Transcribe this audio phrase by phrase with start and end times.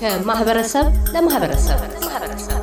[0.00, 2.62] ከማህበረሰብ ለማህበረሰብ። ማህበረሰብ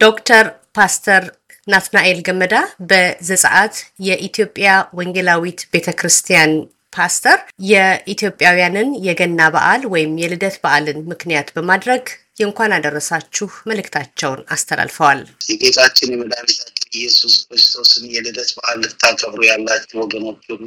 [0.00, 0.46] ዶክተር
[0.76, 1.24] ፓስተር
[1.68, 2.54] ናትናኤል ገመዳ
[2.90, 6.52] በዘጸአት የኢትዮጵያ ወንጌላዊት ቤተ ክርስቲያን
[6.92, 7.38] ፓስተር
[7.68, 12.04] የኢትዮጵያውያንን የገና በዓል ወይም የልደት በዓልን ምክንያት በማድረግ
[12.40, 20.66] የእንኳን አደረሳችሁ መልእክታቸውን አስተላልፈዋል። የጌታችን የመድኃኒታችን ኢየሱስ ክርስቶስን የልደት በዓል ልታከብሩ ያላችሁ ወገኖች ሁሉ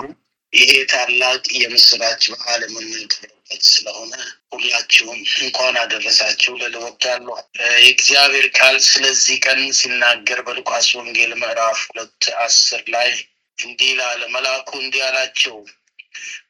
[0.53, 3.31] ይሄ ታላቅ የምስራች በዓል የምናከብርበት
[3.69, 4.13] ስለሆነ
[4.53, 7.35] ሁላችሁም እንኳን አደረሳችሁ ልል እወዳለሁ።
[7.79, 13.09] የእግዚአብሔር ቃል ስለዚህ ቀን ሲናገር በሉቃስ ወንጌል ምዕራፍ ሁለት አስር ላይ
[13.57, 15.57] እንዲህ ላለ መልአኩ እንዲህ አላቸው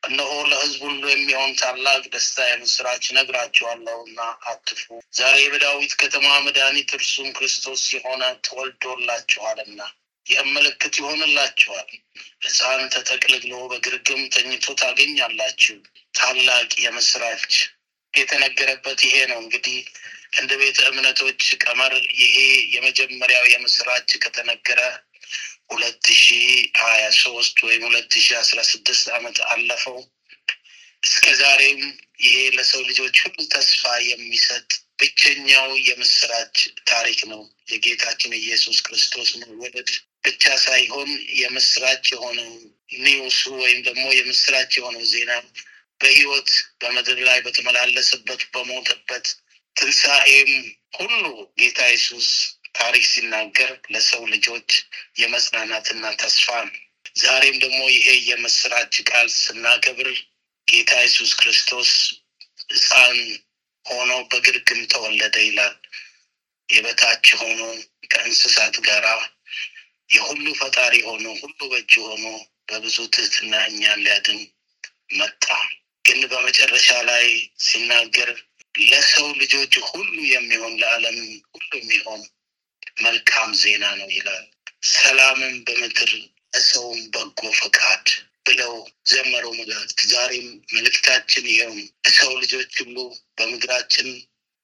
[0.08, 7.83] እነሆ ለሕዝብ ሁሉ የሚሆን ታላቅ ደስታ የምስራች ነግራችኋለሁና አትፍሩ። ዛሬ በዳዊት ከተማ መድኃኒት እርሱም ክርስቶስ
[7.95, 9.81] የሆነ ተወልዶላችኋልና
[10.25, 11.89] ይህም ምልክት ይሆንላችኋል፣
[12.45, 15.77] ሕፃን ተጠቅልሎ በግርግም ተኝቶ ታገኛላችሁ።
[16.13, 17.53] ታላቅ የምስራች
[18.13, 19.77] የተነገረበት ይሄ ነው። እንግዲህ
[20.39, 22.35] እንደ ቤተ እምነቶች ቀመር ይሄ
[22.75, 24.79] የመጀመሪያው የምስራች ከተነገረ
[25.69, 26.35] ሁለት ሺ
[26.81, 29.97] ሀያ ሶስት ወይም ሁለት ሺ አስራ ስድስት ዓመት አለፈው።
[31.03, 31.81] እስከ ዛሬም
[32.23, 34.67] ይሄ ለሰው ልጆች ሁሉ ተስፋ የሚሰጥ
[34.99, 36.57] ብቸኛው የምስራች
[36.89, 37.41] ታሪክ ነው።
[37.72, 39.89] የጌታችን ኢየሱስ ክርስቶስ መወለድ
[40.25, 41.09] ብቻ ሳይሆን
[41.41, 42.52] የምስራች የሆነው
[43.00, 45.31] ኒውሱ ወይም ደግሞ የምስራች የሆነው ዜና
[46.02, 46.50] በሕይወት
[46.81, 49.25] በምድር ላይ በተመላለሰበት በሞተበት
[49.75, 50.52] ትንሣኤም
[50.97, 51.23] ሁሉ
[51.59, 52.27] ጌታ ኢየሱስ
[52.75, 54.69] ታሪክ ሲናገር ለሰው ልጆች
[55.19, 56.75] የመጽናናትና ተስፋ ነው።
[57.17, 60.09] ዛሬም ደግሞ ይሄ የምስራች ቃል ስናከብር
[60.67, 61.91] ጌታ ኢየሱስ ክርስቶስ
[62.71, 63.17] ሕፃን
[63.85, 65.75] ሆኖ በግርግም ተወለደ ይላል።
[66.69, 67.61] የበታች ሆኖ
[68.11, 69.07] ከእንስሳት ጋራ
[70.09, 72.25] የሁሉ ፈጣሪ ሆኖ ሁሉ በእጁ ሆኖ
[72.69, 74.39] በብዙ ትህትና እኛን ሊያድን
[75.19, 75.45] መጣ።
[76.05, 77.25] ግን በመጨረሻ ላይ
[77.66, 78.29] ሲናገር
[78.83, 81.17] ለሰው ልጆች ሁሉ የሚሆን ለዓለም
[81.53, 82.21] ሁሉ የሚሆን
[82.97, 84.45] መልካም ዜና ነው ይላል።
[84.94, 86.11] ሰላምን በምድር
[86.53, 88.06] ለሰውም በጎ ፈቃድ
[88.45, 88.73] ብለው
[89.07, 92.97] ዘመሩ መላእክት። ዛሬም መልእክታችን ይኸውም ለሰው ልጆች ሁሉ
[93.38, 94.09] በምድራችን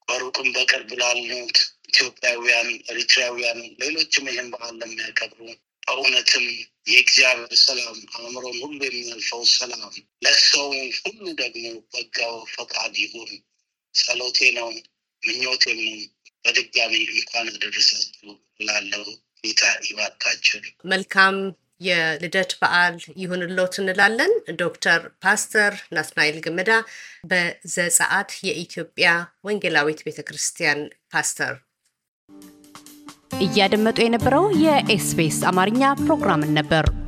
[0.08, 5.40] በሩቅም በቅርብ ላሉት ኢትዮጵያውያን፣ ኤሪትራውያን፣ ሌሎችም ይህን በዓል ለሚያከብሩ
[5.86, 6.44] በእውነትም
[6.86, 9.92] የእግዚአብሔር ሰላም አእምሮን ሁሉ የሚያልፈው ሰላም
[10.24, 10.68] ለሰው
[11.00, 13.30] ሁሉ ደግሞ በጋው ፈቃድ ይሁን
[13.94, 14.68] ጸሎቴ ነው፣
[15.22, 15.98] ምኞቴም ነው።
[16.44, 18.30] በድጋሚ እንኳን አደረሳችሁ
[18.60, 19.04] ላለው
[19.44, 20.58] ጌታ ይባርካችሁ።
[20.92, 21.36] መልካም
[21.80, 26.70] የልደት በዓል ይሁንልዎት እንላለን። ዶክተር ፓስተር ናትናኤል ገመዳ
[27.30, 29.08] በዘጸአት የኢትዮጵያ
[29.44, 30.80] ወንጌላዊት ቤተ ክርስቲያን
[31.12, 31.54] ፓስተር።
[33.42, 36.84] እያደመጡ የነበረው የኤስቢኤስ አማርኛ ፕሮግራምን ነበር።